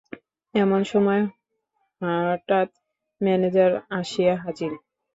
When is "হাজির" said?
4.43-4.71